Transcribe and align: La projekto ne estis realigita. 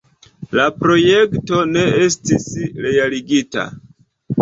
La 0.59 0.63
projekto 0.77 1.61
ne 1.75 1.85
estis 2.09 2.51
realigita. 2.89 3.71